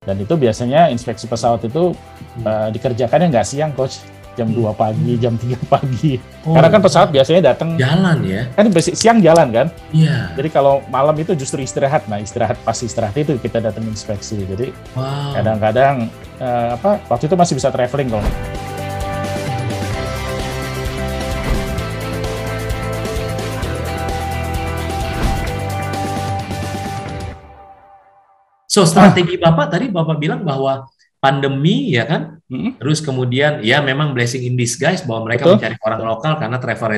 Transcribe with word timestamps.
Dan 0.00 0.16
itu 0.16 0.32
biasanya 0.32 0.88
inspeksi 0.88 1.28
pesawat 1.28 1.60
itu 1.68 1.92
uh, 2.40 2.72
dikerjakannya 2.72 3.36
nggak 3.36 3.44
siang, 3.44 3.76
coach. 3.76 4.00
Jam 4.32 4.48
2 4.48 4.72
pagi, 4.72 5.20
jam 5.20 5.36
3 5.36 5.60
pagi. 5.76 6.16
Oh. 6.48 6.56
Karena 6.56 6.72
kan 6.72 6.80
pesawat 6.80 7.12
biasanya 7.12 7.52
datang 7.52 7.76
jalan 7.76 8.24
ya. 8.24 8.48
Kan 8.56 8.72
siang 8.80 9.20
jalan 9.20 9.52
kan? 9.52 9.68
Iya. 9.92 10.32
Jadi 10.40 10.48
kalau 10.48 10.80
malam 10.88 11.12
itu 11.20 11.36
justru 11.36 11.60
istirahat. 11.60 12.08
Nah, 12.08 12.16
istirahat 12.16 12.56
pas 12.64 12.80
istirahat 12.80 13.12
itu 13.20 13.36
kita 13.36 13.60
datang 13.60 13.84
inspeksi. 13.84 14.40
Jadi 14.40 14.72
kadang-kadang 15.36 16.08
wow. 16.40 16.48
uh, 16.48 16.68
apa 16.80 16.90
waktu 17.12 17.28
itu 17.28 17.36
masih 17.36 17.54
bisa 17.60 17.68
traveling 17.68 18.08
kalau 18.08 18.24
So 28.70 28.86
strategi 28.86 29.34
Bapak 29.34 29.74
tadi 29.74 29.90
Bapak 29.90 30.22
bilang 30.22 30.46
bahwa 30.46 30.86
pandemi 31.18 31.90
ya 31.90 32.06
kan, 32.06 32.38
hmm. 32.46 32.78
terus 32.78 33.02
kemudian 33.02 33.60
ya 33.66 33.82
memang 33.82 34.14
blessing 34.14 34.46
in 34.46 34.54
disguise 34.54 35.02
bahwa 35.02 35.26
mereka 35.26 35.44
Betul. 35.44 35.54
mencari 35.58 35.76
orang 35.82 36.02
lokal 36.06 36.32
karena 36.38 36.56
travel 36.62 36.90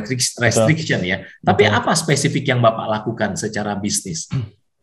restriction 0.45 1.01
Betul. 1.01 1.11
ya. 1.11 1.17
Tapi 1.41 1.65
Betul. 1.65 1.79
apa 1.81 1.93
spesifik 1.97 2.53
yang 2.53 2.61
Bapak 2.61 2.87
lakukan 2.87 3.41
secara 3.41 3.73
bisnis? 3.73 4.29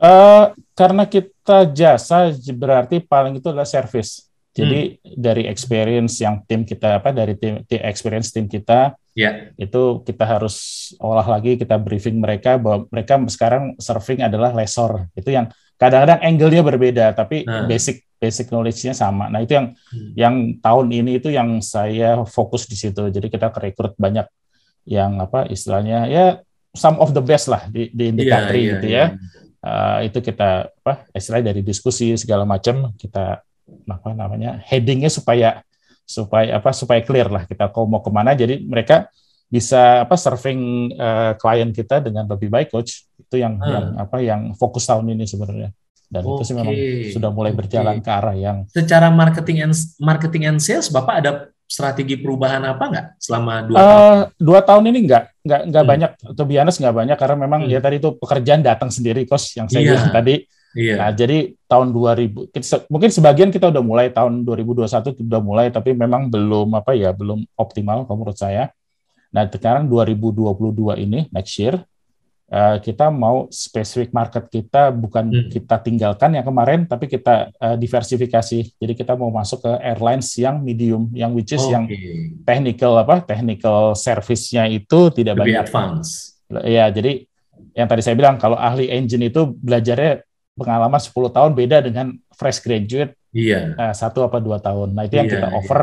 Uh, 0.01 0.49
karena 0.79 1.05
kita 1.05 1.69
jasa 1.69 2.33
berarti 2.57 2.99
paling 3.05 3.37
itu 3.37 3.47
adalah 3.53 3.69
service. 3.69 4.25
Jadi 4.51 4.97
hmm. 4.97 5.13
dari 5.13 5.45
experience 5.45 6.19
yang 6.19 6.41
tim 6.43 6.65
kita 6.65 6.99
apa 6.99 7.13
dari 7.13 7.37
tim, 7.37 7.61
tim 7.69 7.79
experience 7.85 8.33
tim 8.33 8.49
kita 8.49 8.97
yeah. 9.15 9.53
itu 9.55 10.01
kita 10.05 10.25
harus 10.25 10.89
olah 11.01 11.25
lagi 11.25 11.57
kita 11.57 11.77
briefing 11.77 12.19
mereka 12.19 12.57
bahwa 12.57 12.85
mereka 12.89 13.17
sekarang 13.29 13.73
surfing 13.77 14.25
adalah 14.25 14.53
lesor 14.53 15.09
itu 15.15 15.33
yang 15.33 15.49
kadang-kadang 15.79 16.19
angle-nya 16.21 16.61
berbeda 16.61 17.05
tapi 17.15 17.47
nah. 17.47 17.63
basic 17.65 18.09
basic 18.19 18.51
knowledge-nya 18.51 18.91
sama. 18.91 19.31
Nah, 19.31 19.39
itu 19.41 19.55
yang 19.55 19.67
hmm. 19.73 20.11
yang 20.13 20.35
tahun 20.59 20.87
ini 20.91 21.11
itu 21.23 21.31
yang 21.31 21.63
saya 21.63 22.19
fokus 22.27 22.67
di 22.67 22.75
situ. 22.75 23.07
Jadi 23.07 23.31
kita 23.31 23.47
rekrut 23.49 23.95
banyak 23.95 24.27
yang 24.83 25.23
apa 25.23 25.47
istilahnya 25.47 26.11
ya 26.11 26.25
some 26.75 26.99
of 26.99 27.15
the 27.15 27.23
best 27.23 27.47
lah 27.47 27.65
di 27.71 27.87
di 27.95 28.11
indikator 28.11 28.53
yeah, 28.53 28.59
yeah, 28.59 28.71
gitu 28.75 28.87
yeah. 28.91 29.09
ya. 29.15 29.57
Uh, 29.59 29.99
itu 30.07 30.19
kita 30.23 30.71
apa 30.71 31.03
istilahnya 31.11 31.51
dari 31.51 31.61
diskusi 31.63 32.15
segala 32.15 32.47
macam 32.47 32.95
kita 32.95 33.43
apa 33.69 34.09
namanya 34.15 34.59
headingnya 34.63 35.11
supaya 35.11 35.63
supaya 36.09 36.57
apa 36.57 36.73
supaya 36.73 37.05
clear 37.05 37.29
lah 37.29 37.45
kita 37.45 37.69
kau 37.69 37.85
mau 37.85 38.01
ke 38.01 38.09
mana 38.09 38.33
jadi 38.33 38.57
mereka 38.57 39.05
bisa 39.45 40.05
apa 40.05 40.17
serving 40.17 40.93
uh, 40.97 41.37
klien 41.37 41.69
kita 41.69 42.01
dengan 42.01 42.25
lebih 42.25 42.49
baik 42.49 42.73
coach 42.73 43.05
itu 43.13 43.37
yang 43.37 43.61
hmm. 43.61 43.69
yang 43.69 43.85
apa 44.01 44.17
yang 44.25 44.41
fokus 44.57 44.89
tahun 44.89 45.05
ini 45.13 45.29
sebenarnya 45.29 45.69
dan 46.09 46.21
okay. 46.25 46.33
itu 46.33 46.41
sih 46.41 46.55
memang 46.57 46.75
sudah 47.13 47.29
mulai 47.29 47.53
berjalan 47.53 48.01
ke 48.01 48.09
arah 48.09 48.33
yang 48.33 48.65
secara 48.73 49.13
marketing 49.13 49.69
and 49.69 49.77
marketing 50.01 50.49
and 50.49 50.57
sales 50.57 50.89
bapak 50.89 51.21
ada 51.21 51.31
strategi 51.69 52.17
perubahan 52.17 52.65
apa 52.65 52.83
nggak 52.89 53.05
selama 53.21 53.53
dua 53.69 53.77
uh, 53.77 53.85
tahun? 53.85 54.17
Dua 54.41 54.59
tahun 54.65 54.83
ini 54.89 54.99
nggak 55.05 55.23
nggak 55.45 55.61
nggak 55.69 55.83
hmm. 55.85 55.91
banyak 55.93 56.11
atau 56.33 56.45
biasa 56.49 56.77
nggak 56.81 56.95
banyak 56.97 57.17
karena 57.21 57.35
memang 57.37 57.61
hmm. 57.61 57.71
ya 57.77 57.79
tadi 57.79 57.95
itu 58.01 58.09
pekerjaan 58.17 58.61
datang 58.65 58.89
sendiri 58.89 59.29
kos 59.29 59.53
yang 59.53 59.69
saya 59.69 59.85
yeah. 59.85 59.89
bilang 59.93 60.09
tadi. 60.09 60.35
Yeah. 60.77 61.01
Nah, 61.01 61.09
jadi 61.09 61.57
tahun 61.65 61.89
2000 61.89 62.89
mungkin 62.93 63.09
sebagian 63.09 63.49
kita 63.49 63.73
udah 63.73 63.81
mulai 63.81 64.13
tahun 64.13 64.45
2021 64.45 65.17
sudah 65.17 65.41
mulai 65.41 65.73
tapi 65.73 65.97
memang 65.97 66.29
belum 66.29 66.77
apa 66.77 66.93
ya 66.93 67.09
belum 67.09 67.41
optimal 67.57 68.05
menurut 68.05 68.37
saya. 68.37 68.69
Nah, 69.33 69.45
sekarang 69.49 69.89
2022 69.89 71.05
ini 71.05 71.25
next 71.33 71.53
year 71.57 71.81
uh, 72.53 72.77
kita 72.81 73.09
mau 73.13 73.49
spesifik 73.49 74.13
market 74.13 74.45
kita 74.49 74.93
bukan 74.93 75.29
hmm. 75.29 75.49
kita 75.53 75.75
tinggalkan 75.81 76.37
yang 76.37 76.45
kemarin 76.45 76.85
tapi 76.85 77.09
kita 77.09 77.49
uh, 77.57 77.77
diversifikasi. 77.77 78.59
Jadi 78.77 78.93
kita 78.93 79.17
mau 79.17 79.33
masuk 79.33 79.65
ke 79.65 79.71
airlines 79.81 80.29
yang 80.37 80.61
medium 80.61 81.09
yang 81.17 81.33
which 81.33 81.53
is 81.53 81.65
okay. 81.65 81.73
yang 81.73 81.85
technical 82.45 82.93
apa? 82.97 83.25
technical 83.25 83.97
service-nya 83.97 84.69
itu 84.69 85.09
tidak 85.13 85.37
Lebih 85.37 85.45
banyak 85.45 85.65
advance. 85.65 86.37
Ya, 86.65 86.89
jadi 86.89 87.29
yang 87.77 87.85
tadi 87.85 88.01
saya 88.01 88.17
bilang 88.17 88.41
kalau 88.41 88.57
ahli 88.57 88.89
engine 88.89 89.29
itu 89.29 89.53
belajarnya 89.53 90.25
pengalaman 90.59 90.99
10 90.99 91.15
tahun 91.15 91.51
beda 91.55 91.77
dengan 91.79 92.11
fresh 92.35 92.59
graduate 92.59 93.15
iya. 93.31 93.73
uh, 93.79 93.93
satu 93.95 94.27
apa 94.27 94.43
dua 94.43 94.59
tahun. 94.59 94.91
Nah, 94.91 95.07
itu 95.07 95.15
yang 95.15 95.31
iya, 95.31 95.33
kita 95.39 95.47
iya. 95.47 95.55
offer 95.55 95.81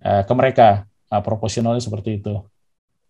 iya. 0.00 0.08
uh, 0.08 0.22
ke 0.24 0.32
mereka 0.32 0.68
uh, 1.12 1.22
proporsionalnya 1.22 1.84
seperti 1.84 2.18
itu. 2.18 2.40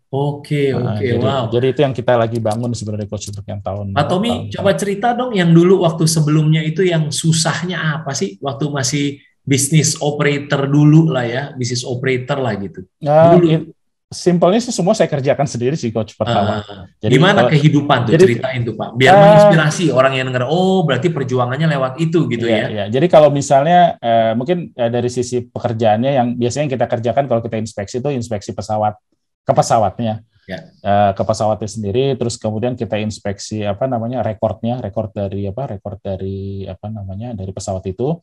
Oke, 0.08 0.72
nah, 0.72 0.96
oke, 0.96 1.04
jadi, 1.04 1.20
wow. 1.20 1.44
Jadi 1.52 1.66
itu 1.68 1.80
yang 1.84 1.92
kita 1.92 2.16
lagi 2.16 2.40
bangun 2.40 2.72
sebenarnya 2.72 3.04
coach 3.12 3.28
untuk 3.28 3.44
yang 3.44 3.60
tahun. 3.60 3.92
Pak 3.92 4.08
Tommy, 4.08 4.48
coba 4.48 4.72
cerita 4.72 5.12
dong 5.12 5.36
yang 5.36 5.52
dulu 5.52 5.84
waktu 5.84 6.08
sebelumnya 6.08 6.64
itu 6.64 6.80
yang 6.80 7.12
susahnya 7.12 8.00
apa 8.00 8.16
sih 8.16 8.40
waktu 8.40 8.72
masih 8.72 9.06
bisnis 9.44 10.00
operator 10.00 10.64
dulu 10.64 11.12
lah 11.12 11.28
ya, 11.28 11.42
bisnis 11.52 11.84
operator 11.84 12.40
lah 12.40 12.56
gitu. 12.56 12.88
Nah, 13.04 13.36
dulu. 13.36 13.46
It, 13.52 13.62
simpelnya 14.08 14.56
sih 14.64 14.72
semua 14.72 14.96
saya 14.96 15.04
kerjakan 15.04 15.44
sendiri 15.44 15.76
sih 15.76 15.92
coach 15.92 16.16
pertama. 16.16 16.64
Uh, 16.64 16.88
jadi 16.96 17.12
gimana 17.20 17.44
kalau, 17.44 17.52
kehidupan 17.52 17.98
tuh 18.08 18.12
jadi, 18.16 18.24
ceritain 18.24 18.60
tuh 18.64 18.74
Pak, 18.74 18.96
biar 18.96 19.12
uh, 19.12 19.20
menginspirasi 19.20 19.84
orang 19.92 20.12
yang 20.16 20.26
dengar. 20.32 20.48
Oh, 20.48 20.80
berarti 20.88 21.12
perjuangannya 21.12 21.68
lewat 21.68 22.00
itu 22.00 22.24
gitu 22.32 22.48
iya, 22.48 22.56
ya. 22.56 22.66
Iya. 22.68 22.84
Jadi 22.88 23.06
kalau 23.12 23.28
misalnya 23.28 24.00
uh, 24.00 24.32
mungkin 24.32 24.72
uh, 24.72 24.88
dari 24.88 25.12
sisi 25.12 25.44
pekerjaannya 25.44 26.10
yang 26.16 26.26
biasanya 26.40 26.72
kita 26.72 26.88
kerjakan 26.88 27.24
kalau 27.28 27.44
kita 27.44 27.60
inspeksi 27.60 28.00
itu 28.00 28.08
inspeksi 28.08 28.56
pesawat 28.56 28.96
ke 29.44 29.52
pesawatnya 29.52 30.24
ya. 30.48 30.58
uh, 30.84 31.12
ke 31.12 31.22
pesawatnya 31.22 31.68
sendiri 31.68 32.16
terus 32.16 32.40
kemudian 32.40 32.72
kita 32.72 32.96
inspeksi 32.96 33.64
apa 33.64 33.84
namanya 33.84 34.24
rekornya 34.24 34.80
rekor 34.80 35.12
dari 35.12 35.44
apa 35.44 35.76
rekor 35.76 36.00
dari 36.00 36.64
apa 36.64 36.88
namanya 36.88 37.36
dari 37.36 37.52
pesawat 37.52 37.84
itu 37.88 38.16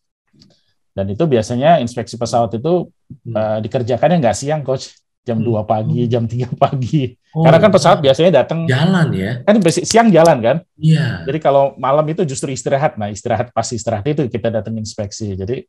dan 0.97 1.05
itu 1.11 1.23
biasanya 1.29 1.77
inspeksi 1.81 2.17
pesawat 2.17 2.57
itu 2.57 2.89
hmm. 3.25 3.33
uh, 3.37 3.57
dikerjakannya 3.61 4.17
nggak 4.21 4.37
siang 4.37 4.65
coach 4.65 5.04
jam 5.25 5.41
hmm. 5.41 5.65
2 5.65 5.65
pagi 5.65 5.99
jam 6.05 6.23
3 6.29 6.53
pagi 6.63 7.17
oh. 7.33 7.43
karena 7.43 7.59
kan 7.59 7.71
pesawat 7.73 7.99
biasanya 7.99 8.45
datang 8.45 8.69
jalan 8.69 9.07
ya 9.11 9.41
kan 9.41 9.55
siang 9.73 10.13
jalan 10.13 10.37
kan 10.39 10.57
iya 10.77 11.25
jadi 11.25 11.41
kalau 11.41 11.73
malam 11.81 12.05
itu 12.05 12.21
justru 12.23 12.53
istirahat 12.53 12.95
nah 13.01 13.09
istirahat 13.09 13.49
pas 13.49 13.65
istirahat 13.65 14.05
itu 14.05 14.29
kita 14.29 14.53
datang 14.53 14.77
inspeksi 14.77 15.33
jadi 15.33 15.65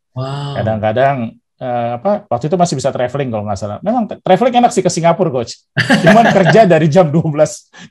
kadang-kadang 0.61 1.33
wow 1.33 1.45
uh, 1.61 1.91
apa 2.01 2.29
waktu 2.29 2.49
itu 2.49 2.57
masih 2.57 2.75
bisa 2.77 2.91
traveling 2.93 3.29
kalau 3.33 3.45
nggak 3.49 3.59
salah. 3.59 3.79
Memang 3.81 4.09
traveling 4.21 4.55
enak 4.65 4.71
sih 4.73 4.83
ke 4.85 4.91
Singapura 4.93 5.31
coach. 5.33 5.65
Cuman 6.05 6.25
kerja 6.33 6.69
dari 6.69 6.87
jam 6.89 7.09
12 7.09 7.33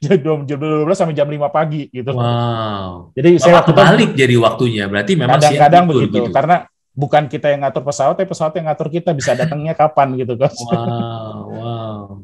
jam 0.01 0.45
12 0.45 0.85
sampai 0.93 1.15
jam 1.15 1.27
5 1.27 1.49
pagi 1.49 1.89
gitu. 1.89 2.11
Wow. 2.13 3.13
Jadi 3.17 3.29
Bapak 3.37 3.43
saya 3.43 3.53
waktu 3.61 3.71
balik 3.73 4.09
jadi 4.13 4.35
waktunya. 4.37 4.83
Berarti 4.89 5.11
memang 5.17 5.37
kadang-kadang 5.41 5.83
begitu 5.89 6.17
gitu. 6.25 6.33
karena 6.33 6.65
bukan 6.95 7.27
kita 7.27 7.51
yang 7.51 7.67
ngatur 7.67 7.83
pesawat, 7.83 8.15
tapi 8.15 8.27
pesawat 8.31 8.53
yang 8.55 8.65
ngatur 8.71 8.87
kita 8.87 9.11
bisa 9.11 9.35
datangnya 9.35 9.73
kapan 9.75 10.15
gitu 10.15 10.33
coach. 10.39 10.59
Wow. 10.71 10.71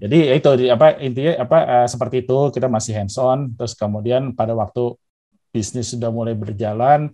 Jadi 0.01 0.33
itu 0.33 0.49
apa 0.73 0.97
intinya 0.97 1.45
apa 1.45 1.59
uh, 1.61 1.87
seperti 1.87 2.25
itu 2.25 2.49
kita 2.49 2.65
masih 2.65 2.97
hands 2.97 3.21
on 3.21 3.53
terus 3.53 3.77
kemudian 3.77 4.33
pada 4.33 4.57
waktu 4.57 4.97
bisnis 5.53 5.93
sudah 5.93 6.09
mulai 6.09 6.33
berjalan 6.33 7.13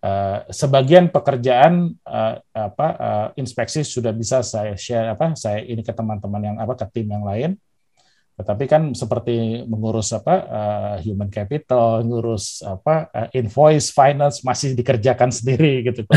Uh, 0.00 0.48
sebagian 0.48 1.12
pekerjaan 1.12 1.92
uh, 2.08 2.40
apa 2.56 2.88
uh, 2.96 3.28
inspeksi 3.36 3.84
sudah 3.84 4.16
bisa 4.16 4.40
saya 4.40 4.72
share 4.72 5.12
apa 5.12 5.36
saya 5.36 5.60
ini 5.60 5.84
ke 5.84 5.92
teman-teman 5.92 6.40
yang 6.40 6.56
apa 6.56 6.72
ke 6.72 6.88
tim 6.88 7.04
yang 7.04 7.20
lain. 7.20 7.60
Tetapi 8.40 8.64
kan 8.64 8.82
seperti 8.96 9.60
mengurus 9.68 10.16
apa 10.16 10.34
uh, 10.48 10.94
human 11.04 11.28
capital 11.28 12.00
ngurus 12.00 12.64
apa 12.64 13.12
uh, 13.12 13.28
invoice 13.36 13.92
finance 13.92 14.40
masih 14.40 14.72
dikerjakan 14.72 15.28
sendiri 15.28 15.84
gitu. 15.84 16.08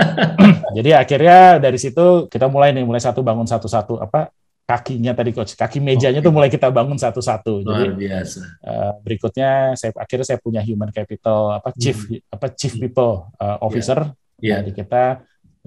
Jadi 0.76 0.92
akhirnya 0.92 1.56
dari 1.56 1.80
situ 1.80 2.28
kita 2.28 2.52
mulai 2.52 2.76
nih 2.76 2.84
mulai 2.84 3.00
satu 3.00 3.24
bangun 3.24 3.48
satu-satu 3.48 3.96
apa 3.96 4.28
kakinya 4.66 5.14
tadi 5.14 5.30
coach 5.30 5.54
kaki 5.54 5.78
mejanya 5.78 6.18
okay. 6.18 6.26
tuh 6.26 6.34
mulai 6.34 6.50
kita 6.50 6.66
bangun 6.74 6.98
satu-satu 6.98 7.62
jadi 7.62 7.86
biasa. 7.94 8.38
Uh, 8.66 8.92
berikutnya 8.98 9.78
saya 9.78 9.94
akhirnya 9.94 10.26
saya 10.26 10.42
punya 10.42 10.58
human 10.58 10.90
capital 10.90 11.54
apa 11.62 11.70
chief 11.78 12.10
hmm. 12.10 12.34
apa 12.34 12.46
chief 12.50 12.74
people 12.74 13.30
uh, 13.38 13.62
officer 13.62 14.10
yeah. 14.42 14.58
Yeah. 14.58 14.66
jadi 14.66 14.70
kita 14.82 15.02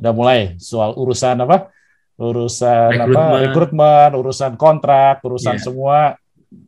udah 0.03 0.13
mulai 0.13 0.39
soal 0.59 0.99
urusan 0.99 1.39
apa 1.39 1.71
urusan 2.19 2.91
apa 2.91 3.23
rekrutmen 3.47 4.11
urusan 4.19 4.59
kontrak 4.59 5.23
urusan 5.23 5.55
yeah. 5.55 5.63
semua 5.63 5.99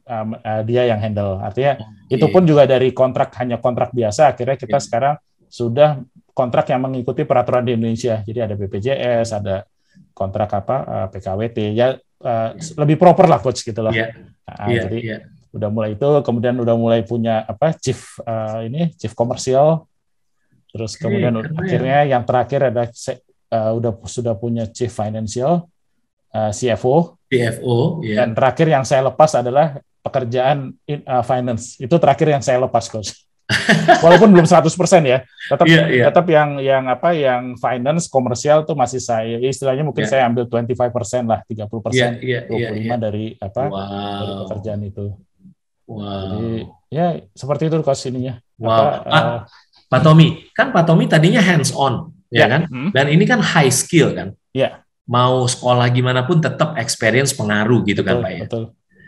um, 0.07 0.39
uh, 0.39 0.61
dia 0.63 0.87
yang 0.87 1.03
handle 1.03 1.35
artinya 1.43 1.83
okay. 1.83 2.15
itu 2.15 2.25
pun 2.31 2.47
juga 2.47 2.63
dari 2.63 2.95
kontrak 2.95 3.35
hanya 3.43 3.59
kontrak 3.59 3.91
biasa 3.91 4.31
akhirnya 4.31 4.55
kita 4.55 4.79
yeah. 4.79 4.83
sekarang 4.87 5.15
sudah 5.51 5.99
kontrak 6.31 6.71
yang 6.71 6.79
mengikuti 6.79 7.27
peraturan 7.27 7.67
di 7.67 7.75
Indonesia 7.75 8.23
jadi 8.23 8.47
ada 8.47 8.55
BPJS 8.55 9.35
ada 9.35 9.67
kontrak 10.15 10.47
apa 10.47 11.11
PKWT 11.11 11.75
ya 11.75 11.99
uh, 12.21 12.55
lebih 12.81 12.95
proper 12.95 13.25
lah 13.27 13.41
coach 13.41 13.65
gitu 13.65 13.81
loh. 13.81 13.93
Yeah. 13.93 14.13
Nah, 14.45 14.67
yeah, 14.69 14.83
jadi 14.87 14.99
yeah. 15.01 15.19
udah 15.53 15.69
mulai 15.69 15.97
itu, 15.97 16.07
kemudian 16.23 16.55
udah 16.61 16.75
mulai 16.77 17.01
punya 17.03 17.43
apa 17.45 17.75
chief 17.77 18.17
uh, 18.23 18.63
ini 18.65 18.93
chief 18.95 19.11
komersial, 19.17 19.85
terus 20.71 20.95
kemudian 20.95 21.35
okay, 21.37 21.51
akhirnya 21.57 21.99
yang 22.07 22.23
terakhir 22.23 22.71
ada 22.71 22.83
uh, 23.51 23.71
udah 23.75 23.91
sudah 24.07 24.33
punya 24.37 24.65
chief 24.69 24.91
financial, 24.91 25.67
uh, 26.31 26.51
CFO. 26.51 27.19
CFO. 27.27 28.01
Yeah. 28.03 28.23
Dan 28.23 28.35
terakhir 28.35 28.67
yang 28.71 28.83
saya 28.87 29.07
lepas 29.11 29.31
adalah 29.35 29.79
pekerjaan 30.01 30.73
in, 30.89 31.05
uh, 31.05 31.21
finance. 31.21 31.77
Itu 31.77 32.01
terakhir 32.01 32.27
yang 32.31 32.43
saya 32.43 32.57
lepas 32.61 32.89
coach. 32.89 33.13
Walaupun 34.05 34.29
belum 34.31 34.47
100% 34.47 34.71
ya, 35.03 35.23
tetap 35.49 35.65
yeah, 35.67 35.85
yeah. 35.87 36.05
tetap 36.09 36.25
yang 36.27 36.57
yang 36.59 36.83
apa 36.87 37.11
yang 37.13 37.55
finance 37.59 38.07
komersial 38.07 38.63
tuh 38.63 38.73
masih 38.73 39.01
saya 39.03 39.37
istilahnya 39.41 39.85
mungkin 39.85 40.07
yeah. 40.07 40.11
saya 40.11 40.21
ambil 40.27 40.47
25% 40.47 41.31
lah, 41.31 41.39
30%, 41.45 41.91
yeah, 41.93 42.11
yeah, 42.19 42.41
25 42.47 42.57
yeah, 42.57 42.71
yeah. 42.73 42.97
dari 42.97 43.25
apa 43.37 43.63
wow. 43.67 44.19
dari 44.21 44.33
pekerjaan 44.45 44.81
itu. 44.87 45.05
Wow. 45.91 46.07
Jadi 46.07 46.51
ya 46.91 47.07
seperti 47.35 47.63
itu 47.67 47.75
kos 47.83 48.03
ininya. 48.07 48.39
Wow. 48.55 48.71
Apa, 48.71 48.83
ah, 49.07 49.17
uh, 49.17 49.39
Pak 49.91 50.01
Tommy, 50.07 50.27
kan 50.55 50.71
Pak 50.71 50.83
Tommy 50.87 51.05
tadinya 51.11 51.43
hands 51.43 51.75
on, 51.75 52.15
ya, 52.31 52.45
ya 52.45 52.45
kan? 52.47 52.61
Hmm. 52.71 52.89
Dan 52.95 53.11
ini 53.11 53.27
kan 53.27 53.43
high 53.43 53.71
skill 53.73 54.15
kan? 54.15 54.31
Ya. 54.55 54.87
Mau 55.03 55.43
sekolah 55.43 55.91
gimana 55.91 56.23
pun 56.23 56.39
tetap 56.39 56.79
experience 56.79 57.35
pengaruh 57.35 57.83
gitu 57.83 57.99
kan, 57.99 58.23
betul, 58.23 58.23
kan 58.23 58.23
Pak 58.23 58.31
ya. 58.31 58.41
Betul. 58.47 58.63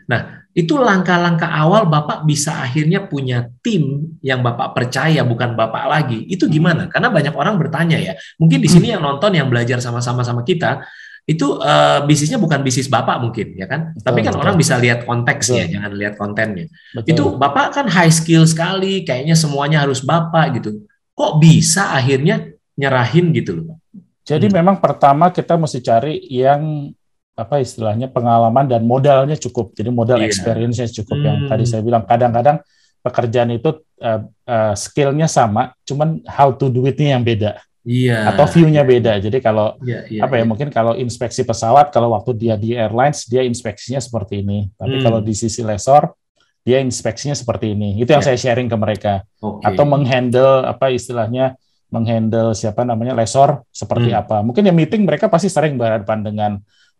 Nah, 0.09 0.43
itu 0.53 0.77
langkah-langkah 0.77 1.49
awal 1.49 1.89
Bapak 1.89 2.29
bisa 2.29 2.61
akhirnya 2.61 3.09
punya 3.09 3.49
tim 3.65 4.13
yang 4.21 4.45
Bapak 4.45 4.77
percaya 4.77 5.25
bukan 5.25 5.57
Bapak 5.57 5.89
lagi. 5.89 6.29
Itu 6.29 6.45
gimana? 6.45 6.85
Karena 6.91 7.09
banyak 7.09 7.33
orang 7.33 7.57
bertanya 7.57 7.97
ya. 7.97 8.13
Mungkin 8.37 8.61
di 8.61 8.69
sini 8.69 8.93
yang 8.93 9.01
nonton 9.01 9.33
yang 9.33 9.49
belajar 9.49 9.81
sama-sama 9.81 10.21
sama 10.21 10.45
kita 10.45 10.85
itu 11.23 11.55
uh, 11.55 12.03
bisnisnya 12.03 12.35
bukan 12.35 12.59
bisnis 12.59 12.91
Bapak 12.91 13.17
mungkin 13.23 13.55
ya 13.55 13.65
kan. 13.65 13.95
Betul, 13.95 14.05
Tapi 14.05 14.19
kan 14.21 14.33
betul. 14.35 14.43
orang 14.43 14.55
bisa 14.59 14.75
lihat 14.75 14.99
konteksnya, 15.07 15.63
betul. 15.65 15.73
jangan 15.73 15.91
lihat 15.95 16.13
kontennya. 16.19 16.65
Betul. 16.93 17.09
Itu 17.09 17.23
Bapak 17.39 17.67
kan 17.73 17.85
high 17.87 18.11
skill 18.11 18.43
sekali, 18.43 19.07
kayaknya 19.07 19.33
semuanya 19.39 19.87
harus 19.87 20.03
Bapak 20.03 20.59
gitu. 20.59 20.83
Kok 21.15 21.39
bisa 21.39 21.95
akhirnya 21.95 22.53
nyerahin 22.75 23.31
gitu 23.31 23.63
loh. 23.63 23.79
Jadi 24.23 24.51
hmm. 24.51 24.55
memang 24.55 24.75
pertama 24.83 25.31
kita 25.31 25.55
mesti 25.55 25.79
cari 25.79 26.19
yang 26.27 26.91
apa 27.33 27.57
istilahnya 27.61 28.09
pengalaman 28.13 28.69
dan 28.69 28.85
modalnya 28.85 29.33
cukup. 29.37 29.73
Jadi 29.73 29.89
modal 29.89 30.21
yeah. 30.21 30.29
experience-nya 30.29 30.87
cukup. 31.01 31.17
Hmm. 31.17 31.25
Yang 31.25 31.37
tadi 31.49 31.63
saya 31.65 31.81
bilang 31.81 32.05
kadang-kadang 32.05 32.57
pekerjaan 33.03 33.49
itu 33.51 33.83
uh, 33.99 34.21
uh, 34.47 34.73
skill-nya 34.77 35.27
sama, 35.27 35.73
cuman 35.83 36.21
how 36.29 36.53
to 36.53 36.69
do 36.69 36.85
it-nya 36.85 37.17
yang 37.17 37.25
beda. 37.25 37.59
Iya. 37.83 38.31
Atau 38.31 38.47
view-nya 38.47 38.87
beda. 38.87 39.19
Jadi 39.19 39.43
kalau 39.43 39.75
yeah, 39.83 40.07
yeah, 40.07 40.23
apa 40.23 40.39
ya 40.39 40.41
yeah. 40.41 40.47
mungkin 40.47 40.71
kalau 40.71 40.95
inspeksi 40.95 41.43
pesawat 41.43 41.91
kalau 41.91 42.15
waktu 42.15 42.31
dia 42.39 42.55
di 42.55 42.79
airlines 42.79 43.27
dia 43.27 43.43
inspeksinya 43.43 43.99
seperti 43.99 44.39
ini. 44.39 44.71
Tapi 44.79 45.01
hmm. 45.01 45.03
kalau 45.03 45.19
di 45.19 45.35
sisi 45.35 45.59
lesor 45.67 46.15
dia 46.63 46.79
inspeksinya 46.79 47.35
seperti 47.35 47.75
ini. 47.75 47.99
Itu 47.99 48.15
yang 48.15 48.23
yeah. 48.23 48.31
saya 48.31 48.39
sharing 48.39 48.71
ke 48.71 48.77
mereka. 48.79 49.13
Okay. 49.35 49.67
Atau 49.67 49.83
menghandle 49.83 50.63
apa 50.63 50.95
istilahnya 50.95 51.59
menghandle 51.91 52.55
siapa 52.55 52.87
namanya 52.87 53.19
lesor 53.19 53.67
seperti 53.67 54.15
hmm. 54.15 54.21
apa. 54.23 54.37
Mungkin 54.47 54.63
yang 54.63 54.79
meeting 54.79 55.03
mereka 55.03 55.27
pasti 55.27 55.51
sering 55.51 55.75
berhadapan 55.75 56.23
dengan 56.23 56.51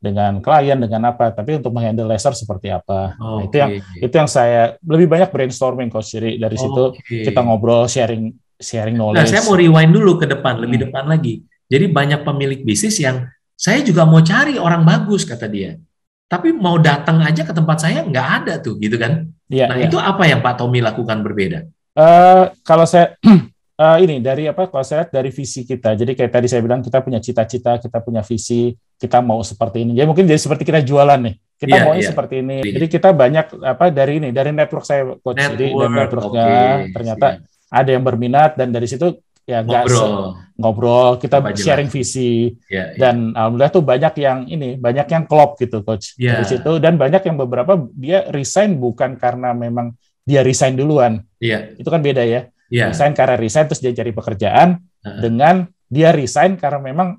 dengan 0.04 0.44
klien 0.44 0.76
dengan 0.76 1.16
apa 1.16 1.32
tapi 1.32 1.56
untuk 1.56 1.72
menghandle 1.72 2.12
laser 2.12 2.36
seperti 2.36 2.68
apa 2.68 3.16
okay. 3.16 3.24
nah, 3.24 3.42
itu 3.48 3.56
yang 3.56 3.72
itu 4.04 4.16
yang 4.20 4.28
saya 4.28 4.76
lebih 4.84 5.08
banyak 5.08 5.32
brainstorming 5.32 5.88
coach 5.88 6.12
jadi 6.12 6.36
dari 6.36 6.60
situ 6.60 6.92
okay. 6.92 7.24
kita 7.32 7.40
ngobrol 7.40 7.88
sharing 7.88 8.36
sharing 8.60 9.00
nah, 9.00 9.08
knowledge 9.08 9.32
nah 9.32 9.32
saya 9.32 9.48
mau 9.48 9.56
rewind 9.56 9.96
dulu 9.96 10.20
ke 10.20 10.28
depan 10.28 10.60
lebih 10.60 10.84
hmm. 10.84 10.86
depan 10.92 11.04
lagi 11.08 11.48
jadi 11.72 11.88
banyak 11.88 12.28
pemilik 12.28 12.60
bisnis 12.68 13.00
yang 13.00 13.24
saya 13.56 13.80
juga 13.80 14.04
mau 14.04 14.20
cari 14.20 14.60
orang 14.60 14.84
bagus 14.84 15.24
kata 15.24 15.48
dia 15.48 15.80
tapi 16.28 16.52
mau 16.52 16.76
datang 16.76 17.24
aja 17.24 17.48
ke 17.48 17.56
tempat 17.56 17.78
saya 17.80 18.04
nggak 18.04 18.28
ada 18.44 18.54
tuh 18.60 18.76
gitu 18.84 19.00
kan 19.00 19.32
ya, 19.48 19.72
nah 19.72 19.80
ya. 19.80 19.88
itu 19.88 19.96
apa 19.96 20.28
yang 20.28 20.44
Pak 20.44 20.60
Tommy 20.60 20.84
lakukan 20.84 21.24
berbeda 21.24 21.64
uh, 21.96 22.52
kalau 22.68 22.84
saya 22.84 23.16
uh, 23.80 23.98
ini 24.02 24.22
dari 24.22 24.50
apa 24.50 24.70
kalau 24.70 24.86
saya 24.86 25.06
lihat 25.06 25.12
dari 25.14 25.30
visi 25.34 25.66
kita. 25.66 25.98
Jadi 25.98 26.14
kayak 26.14 26.32
tadi 26.32 26.48
saya 26.50 26.62
bilang 26.62 26.82
kita 26.84 27.02
punya 27.02 27.18
cita-cita, 27.18 27.80
kita 27.82 27.98
punya 28.04 28.22
visi, 28.22 28.74
kita 28.98 29.20
mau 29.24 29.42
seperti 29.42 29.88
ini. 29.88 29.92
Jadi 29.98 30.08
mungkin 30.10 30.26
jadi 30.30 30.40
seperti 30.42 30.64
kita 30.68 30.82
jualan 30.86 31.20
nih. 31.20 31.36
Kita 31.54 31.76
yeah, 31.80 31.86
maunya 31.88 32.02
yeah. 32.04 32.12
seperti 32.12 32.36
ini. 32.44 32.58
Jadi 32.60 32.86
kita 32.92 33.10
banyak 33.16 33.46
apa 33.64 33.86
dari 33.94 34.14
ini 34.20 34.30
dari 34.36 34.52
network 34.52 34.84
saya 34.84 35.16
coach. 35.22 35.40
Network, 35.40 35.54
jadi 35.56 35.68
networknya 35.72 36.48
okay. 36.50 36.92
ternyata 36.92 37.28
yeah. 37.40 37.78
ada 37.80 37.90
yang 37.90 38.04
berminat 38.04 38.52
dan 38.60 38.70
dari 38.74 38.88
situ 38.90 39.22
ya 39.44 39.60
ngobrol, 39.60 40.40
ngobrol 40.56 41.12
kita 41.20 41.44
sharing 41.60 41.92
visi 41.92 42.56
yeah, 42.72 42.96
yeah. 42.96 43.00
dan 43.00 43.36
alhamdulillah 43.36 43.74
tuh 43.76 43.84
banyak 43.84 44.14
yang 44.24 44.48
ini 44.48 44.80
banyak 44.80 45.04
yang 45.12 45.28
klop 45.28 45.60
gitu 45.60 45.84
coach 45.84 46.16
yeah. 46.16 46.40
dari 46.40 46.48
situ 46.48 46.80
dan 46.80 46.96
banyak 46.96 47.20
yang 47.28 47.36
beberapa 47.36 47.76
dia 47.92 48.24
resign 48.32 48.80
bukan 48.80 49.20
karena 49.20 49.52
memang 49.52 49.92
dia 50.24 50.48
resign 50.48 50.80
duluan 50.80 51.20
yeah. 51.44 51.76
itu 51.76 51.88
kan 51.92 52.00
beda 52.00 52.24
ya 52.24 52.48
yeah. 52.74 52.90
resign 52.90 53.14
karena 53.14 53.38
resign 53.38 53.70
terus 53.70 53.82
dia 53.86 53.94
cari 53.94 54.10
pekerjaan 54.10 54.82
uh-huh. 54.82 55.22
dengan 55.22 55.70
dia 55.86 56.10
resign 56.10 56.58
karena 56.58 56.82
memang 56.82 57.14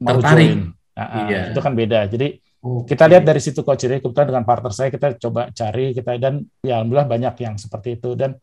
mau 0.00 0.16
Tertarik. 0.16 0.48
join. 0.48 0.58
Nah, 0.96 1.28
yeah. 1.28 1.44
Itu 1.52 1.60
kan 1.60 1.76
beda. 1.76 2.08
Jadi 2.08 2.40
okay. 2.40 2.96
kita 2.96 3.04
lihat 3.06 3.22
dari 3.28 3.40
situ 3.44 3.60
coach. 3.62 3.84
Jadi 3.84 4.00
kebetulan 4.00 4.34
dengan 4.34 4.44
partner 4.48 4.72
saya 4.72 4.88
kita 4.88 5.20
coba 5.20 5.52
cari 5.52 5.92
kita 5.92 6.16
dan 6.16 6.42
ya 6.64 6.80
alhamdulillah 6.80 7.06
banyak 7.06 7.34
yang 7.44 7.54
seperti 7.60 8.00
itu 8.00 8.16
dan 8.16 8.34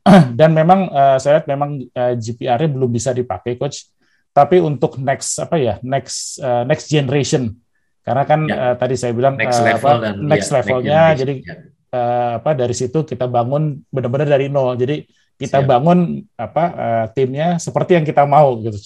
dan 0.38 0.56
memang 0.56 0.88
uh, 0.88 1.20
saya 1.20 1.40
lihat 1.40 1.46
memang 1.50 1.76
uh, 1.92 2.00
eh, 2.00 2.14
GPR-nya 2.16 2.70
belum 2.72 2.88
bisa 2.88 3.12
dipakai 3.12 3.60
coach. 3.60 3.90
Tapi 4.30 4.62
untuk 4.62 4.96
next 5.02 5.42
apa 5.42 5.58
ya 5.58 5.74
next 5.82 6.38
uh, 6.40 6.62
next 6.64 6.88
generation 6.88 7.58
karena 8.00 8.24
kan. 8.24 8.40
Ya. 8.48 8.56
uh, 8.56 8.74
tadi 8.80 8.94
saya 8.96 9.12
bilang 9.12 9.36
next 9.36 9.60
uh, 9.60 9.66
level 9.66 9.96
apa, 9.98 10.04
dan 10.06 10.14
next 10.24 10.48
ya, 10.48 10.54
levelnya 10.56 11.00
next 11.02 11.18
jadi 11.20 11.34
yeah. 11.44 11.58
uh, 11.92 12.30
apa 12.40 12.50
dari 12.56 12.72
situ 12.72 12.98
kita 13.04 13.26
bangun 13.28 13.84
benar-benar 13.92 14.28
dari 14.30 14.48
nol. 14.48 14.72
Jadi 14.78 15.04
kita 15.40 15.64
Siap. 15.64 15.68
bangun 15.72 16.20
apa 16.36 16.64
uh, 16.76 17.06
timnya 17.16 17.56
seperti 17.56 17.96
yang 17.96 18.04
kita 18.04 18.28
mau 18.28 18.60
gitu. 18.60 18.76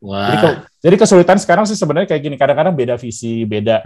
Wah. 0.00 0.32
Jadi, 0.32 0.36
ke, 0.40 0.48
jadi 0.80 0.96
kesulitan 0.96 1.38
sekarang 1.38 1.68
sih 1.68 1.76
sebenarnya 1.76 2.08
kayak 2.08 2.22
gini. 2.24 2.36
Kadang-kadang 2.40 2.72
beda 2.72 2.96
visi, 2.96 3.44
beda 3.44 3.84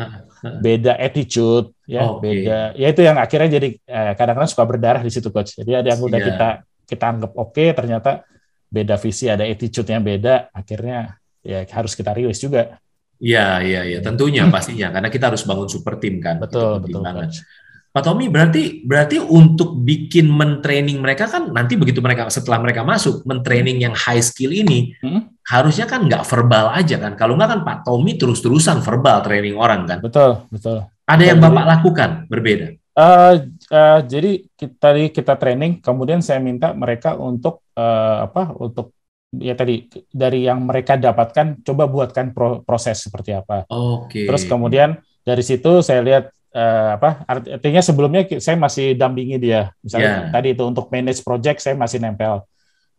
beda 0.62 0.94
attitude, 0.94 1.74
ya, 1.90 2.06
okay. 2.06 2.22
beda. 2.22 2.58
Ya 2.78 2.86
itu 2.94 3.00
yang 3.02 3.18
akhirnya 3.18 3.58
jadi 3.58 3.68
eh, 3.74 4.12
kadang-kadang 4.14 4.50
suka 4.50 4.64
berdarah 4.64 5.02
di 5.02 5.10
situ 5.10 5.28
coach. 5.34 5.58
Jadi 5.58 5.74
ada 5.74 5.88
yang 5.90 6.00
udah 6.00 6.20
kita 6.22 6.48
kita 6.86 7.04
anggap 7.04 7.32
oke, 7.34 7.50
okay, 7.50 7.74
ternyata 7.74 8.22
beda 8.70 8.94
visi, 8.94 9.26
ada 9.26 9.42
attitude 9.42 9.90
yang 9.90 10.06
beda. 10.06 10.54
Akhirnya 10.54 11.18
ya 11.42 11.66
harus 11.66 11.98
kita 11.98 12.14
rilis 12.14 12.38
juga. 12.38 12.78
Iya, 13.18 13.58
iya, 13.66 13.80
iya. 13.82 13.98
Tentunya 13.98 14.46
pastinya 14.54 14.94
karena 14.94 15.10
kita 15.10 15.34
harus 15.34 15.42
bangun 15.42 15.66
super 15.66 15.98
tim 15.98 16.22
kan. 16.22 16.38
Betul, 16.38 16.78
betul. 16.78 17.02
Coach. 17.02 17.42
Pak 17.94 18.02
Tommy, 18.02 18.26
berarti 18.26 18.82
berarti 18.82 19.22
untuk 19.22 19.78
bikin 19.78 20.26
mentraining 20.26 20.98
mereka 20.98 21.30
kan 21.30 21.54
nanti 21.54 21.78
begitu 21.78 22.02
mereka 22.02 22.26
setelah 22.26 22.58
mereka 22.58 22.82
masuk 22.82 23.22
mentraining 23.22 23.78
yang 23.86 23.94
high 23.94 24.18
skill 24.18 24.50
ini 24.50 24.98
hmm? 24.98 25.38
harusnya 25.46 25.86
kan 25.86 26.02
nggak 26.10 26.26
verbal 26.26 26.74
aja 26.74 26.98
kan? 26.98 27.14
Kalau 27.14 27.38
nggak 27.38 27.54
kan 27.54 27.60
Pak 27.62 27.78
Tommy 27.86 28.18
terus-terusan 28.18 28.82
verbal 28.82 29.22
training 29.22 29.54
orang 29.54 29.86
kan? 29.86 30.02
Betul, 30.02 30.42
betul. 30.50 30.90
Ada 31.06 31.22
betul, 31.22 31.30
yang 31.30 31.38
Bapak 31.38 31.64
lakukan 31.70 32.10
berbeda? 32.26 32.66
Uh, 32.98 33.34
uh, 33.70 34.00
jadi 34.02 34.42
kita 34.58 34.74
tadi 34.74 35.04
kita 35.14 35.38
training, 35.38 35.78
kemudian 35.78 36.18
saya 36.18 36.42
minta 36.42 36.74
mereka 36.74 37.14
untuk 37.14 37.62
uh, 37.78 38.26
apa? 38.26 38.58
Untuk 38.58 38.90
ya 39.38 39.54
tadi 39.54 39.86
dari 40.10 40.50
yang 40.50 40.66
mereka 40.66 40.98
dapatkan 40.98 41.62
coba 41.62 41.86
buatkan 41.86 42.34
pro 42.34 42.58
proses 42.66 43.06
seperti 43.06 43.38
apa. 43.38 43.70
Oke. 43.70 44.10
Okay. 44.10 44.24
Terus 44.26 44.50
kemudian 44.50 44.98
dari 45.22 45.46
situ 45.46 45.78
saya 45.78 46.02
lihat 46.02 46.34
uh, 46.54 46.90
apa 46.96 47.26
artinya 47.26 47.82
sebelumnya 47.82 48.22
saya 48.38 48.56
masih 48.56 48.94
dampingi 48.94 49.36
dia 49.36 49.74
misalnya 49.82 50.30
yeah. 50.30 50.32
tadi 50.32 50.54
itu 50.54 50.62
untuk 50.62 50.88
manage 50.88 51.20
project 51.20 51.60
saya 51.60 51.74
masih 51.74 51.98
nempel 52.00 52.46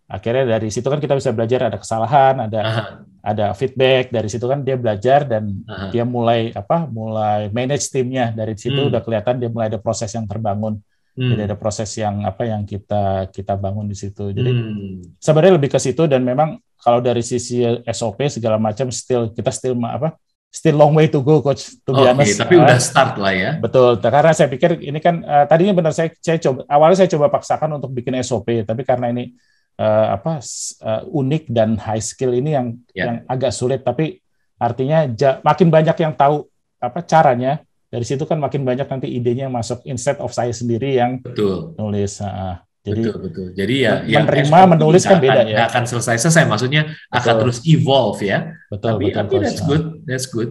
akhirnya 0.05 0.59
dari 0.59 0.69
situ 0.69 0.85
kan 0.85 1.01
kita 1.01 1.17
bisa 1.17 1.33
belajar 1.33 1.71
ada 1.71 1.81
kesalahan 1.81 2.35
ada 2.45 2.59
-huh. 2.61 2.85
ada 3.25 3.45
feedback 3.57 4.13
dari 4.13 4.29
situ 4.29 4.45
kan 4.45 4.61
dia 4.61 4.77
belajar 4.77 5.25
dan 5.25 5.49
-huh. 5.65 5.89
dia 5.89 6.05
mulai 6.05 6.53
apa 6.53 6.85
mulai 6.85 7.49
manage 7.49 7.89
timnya 7.89 8.29
dari 8.29 8.53
situ 8.53 8.77
hmm. 8.77 8.89
udah 8.93 9.01
kelihatan 9.01 9.41
dia 9.41 9.49
mulai 9.49 9.73
ada 9.73 9.81
proses 9.81 10.13
yang 10.13 10.29
terbangun 10.29 10.77
hmm. 11.17 11.29
jadi 11.33 11.41
ada 11.49 11.57
proses 11.57 11.89
yang 11.97 12.21
apa 12.21 12.45
yang 12.45 12.69
kita 12.69 13.33
kita 13.33 13.57
bangun 13.57 13.89
di 13.89 13.97
situ 13.97 14.29
jadi 14.29 14.51
hmm. 14.51 15.17
sebenarnya 15.17 15.57
lebih 15.57 15.73
ke 15.73 15.79
situ 15.81 16.05
dan 16.05 16.21
memang 16.21 16.61
kalau 16.77 17.01
dari 17.01 17.25
sisi 17.25 17.65
SOP 17.89 18.29
segala 18.29 18.61
macam 18.61 18.93
still 18.93 19.33
kita 19.33 19.49
still 19.49 19.73
apa 19.81 20.13
still 20.55 20.79
long 20.79 20.95
way 20.95 21.11
to 21.11 21.19
go 21.19 21.43
coach 21.43 21.75
to 21.83 21.91
be 21.91 22.07
honest. 22.07 22.39
tapi 22.39 22.55
uh, 22.55 22.63
udah 22.63 22.79
start 22.79 23.19
lah 23.19 23.35
ya. 23.35 23.51
Betul, 23.59 23.99
karena 23.99 24.31
saya 24.31 24.47
pikir 24.47 24.79
ini 24.79 25.03
kan 25.03 25.19
uh, 25.19 25.43
tadinya 25.43 25.75
benar 25.75 25.91
saya 25.91 26.15
saya 26.23 26.39
coba 26.39 26.63
awalnya 26.71 27.03
saya 27.03 27.11
coba 27.11 27.27
paksakan 27.27 27.75
untuk 27.75 27.91
bikin 27.91 28.15
SOP, 28.23 28.63
tapi 28.63 28.87
karena 28.87 29.11
ini 29.11 29.35
uh, 29.79 30.15
apa 30.15 30.39
uh, 30.81 31.03
unik 31.11 31.51
dan 31.51 31.75
high 31.75 31.99
skill 31.99 32.31
ini 32.31 32.55
yang 32.55 32.67
yeah. 32.95 33.05
yang 33.05 33.15
agak 33.27 33.51
sulit 33.51 33.83
tapi 33.83 34.23
artinya 34.55 35.03
ja, 35.11 35.43
makin 35.43 35.67
banyak 35.67 35.97
yang 35.99 36.15
tahu 36.15 36.47
apa 36.79 37.03
caranya 37.03 37.59
dari 37.91 38.05
situ 38.07 38.23
kan 38.27 38.39
makin 38.39 38.63
banyak 38.63 38.87
nanti 38.87 39.07
idenya 39.11 39.47
yang 39.47 39.55
masuk 39.55 39.83
instead 39.87 40.19
of 40.19 40.31
saya 40.31 40.51
sendiri 40.51 40.99
yang 40.99 41.19
betul 41.19 41.75
nulis 41.75 42.19
uh, 42.23 42.59
jadi 42.85 43.01
betul 43.01 43.17
betul. 43.25 43.47
Jadi 43.57 43.75
ya 43.81 43.93
menerima 44.05 44.55
yang 44.61 44.71
menulis 44.77 45.03
kan 45.09 45.17
beda 45.17 45.41
akan, 45.41 45.49
ya. 45.49 45.57
akan 45.65 45.83
selesai 45.89 46.15
selesai 46.21 46.45
maksudnya 46.45 46.81
betul. 46.85 47.17
akan 47.17 47.33
terus 47.41 47.57
evolve 47.65 48.21
ya. 48.21 48.53
Betul 48.69 48.89
tapi, 48.93 49.05
betul. 49.09 49.17
Tapi 49.17 49.35
that's 49.41 49.61
good, 49.65 49.83
that's 50.05 50.27
good. 50.29 50.49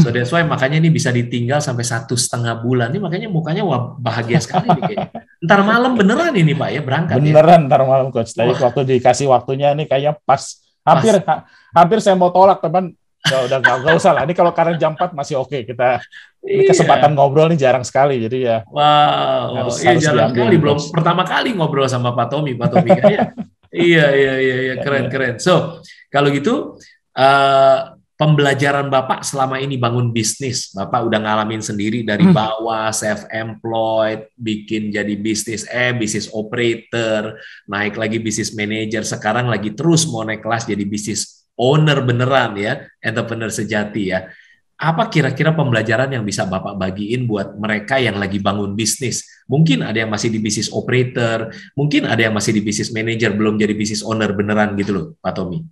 So 0.00 0.08
that's 0.08 0.32
why 0.32 0.40
makanya 0.40 0.80
ini 0.80 0.88
bisa 0.88 1.12
ditinggal 1.12 1.60
sampai 1.60 1.84
satu 1.84 2.16
setengah 2.16 2.64
bulan. 2.64 2.96
Ini 2.96 2.98
makanya 2.98 3.28
mukanya 3.28 3.62
wah 3.62 3.92
bahagia 4.00 4.40
sekali 4.40 4.72
nih 4.72 4.82
kayaknya. 4.88 5.08
Ntar 5.44 5.60
malam 5.68 5.92
beneran 5.92 6.32
ini 6.32 6.56
Pak 6.56 6.68
ya 6.72 6.80
berangkat 6.80 7.16
ya? 7.20 7.22
Beneran 7.22 7.60
ya? 7.60 7.66
ntar 7.68 7.80
malam 7.84 8.08
coach. 8.08 8.32
Tadi 8.32 8.56
waktu 8.56 8.80
dikasih 8.96 9.28
waktunya 9.28 9.76
nih 9.76 9.84
kayaknya 9.84 10.12
pas. 10.24 10.64
Hampir 10.80 11.20
pas. 11.20 11.44
Ha, 11.44 11.82
hampir 11.84 12.00
saya 12.00 12.16
mau 12.16 12.32
tolak 12.32 12.64
teman 12.64 12.96
Ya 13.26 13.38
udah 13.42 13.58
nggak, 13.58 13.76
nggak 13.82 13.94
usah 13.98 14.12
lah. 14.14 14.22
Ini 14.22 14.34
kalau 14.38 14.52
karena 14.54 14.78
jam 14.78 14.94
4 14.94 15.16
masih 15.16 15.34
oke 15.40 15.50
okay. 15.50 15.60
kita 15.66 15.98
ini 16.46 16.62
iya. 16.62 16.70
kesempatan 16.70 17.10
ngobrol 17.18 17.50
nih 17.50 17.58
jarang 17.58 17.82
sekali 17.82 18.22
jadi 18.22 18.38
ya. 18.38 18.58
Wow, 18.70 19.66
harus, 19.66 19.82
iya, 19.82 19.98
harus 19.98 20.02
jarang 20.06 20.30
sekali. 20.30 20.56
Belum 20.62 20.78
pertama 20.94 21.22
kali 21.26 21.50
ngobrol 21.58 21.90
sama 21.90 22.14
Pak 22.14 22.26
Tommy, 22.30 22.54
Pak 22.54 22.68
Tommy 22.70 22.90
kayaknya. 22.94 23.34
iya 23.74 24.06
iya 24.14 24.34
iya 24.38 24.56
iya 24.70 24.74
keren 24.78 25.10
keren. 25.10 25.42
So 25.42 25.82
kalau 26.06 26.30
gitu 26.30 26.78
uh, 27.18 27.78
pembelajaran 28.16 28.88
Bapak 28.88 29.26
selama 29.26 29.60
ini 29.60 29.76
bangun 29.76 30.14
bisnis, 30.14 30.72
Bapak 30.72 31.04
udah 31.04 31.20
ngalamin 31.20 31.60
sendiri 31.60 32.00
dari 32.00 32.24
hmm. 32.24 32.32
bawah, 32.32 32.88
self-employed, 32.88 34.32
bikin 34.38 34.88
jadi 34.88 35.14
bisnis 35.20 35.68
eh, 35.68 35.92
bisnis 35.92 36.32
operator, 36.32 37.36
naik 37.68 37.98
lagi 38.00 38.16
bisnis 38.16 38.56
manager, 38.56 39.04
sekarang 39.04 39.52
lagi 39.52 39.76
terus 39.76 40.08
mau 40.08 40.24
naik 40.24 40.40
kelas 40.40 40.64
jadi 40.64 40.84
bisnis 40.86 41.45
owner 41.56 41.98
beneran 42.04 42.54
ya, 42.56 42.84
entrepreneur 43.00 43.50
sejati 43.50 44.12
ya. 44.12 44.28
Apa 44.76 45.08
kira-kira 45.08 45.56
pembelajaran 45.56 46.12
yang 46.12 46.20
bisa 46.20 46.44
Bapak 46.44 46.76
bagiin 46.76 47.24
buat 47.24 47.56
mereka 47.56 47.96
yang 47.96 48.20
lagi 48.20 48.36
bangun 48.36 48.76
bisnis? 48.76 49.24
Mungkin 49.48 49.80
ada 49.80 50.04
yang 50.04 50.12
masih 50.12 50.28
di 50.28 50.36
bisnis 50.36 50.68
operator, 50.68 51.48
mungkin 51.72 52.04
ada 52.04 52.28
yang 52.28 52.36
masih 52.36 52.52
di 52.52 52.60
bisnis 52.60 52.92
manager, 52.92 53.32
belum 53.32 53.56
jadi 53.56 53.72
bisnis 53.72 54.04
owner 54.04 54.36
beneran 54.36 54.76
gitu 54.76 54.92
loh, 54.92 55.06
Pak 55.24 55.32
Tommy. 55.32 55.64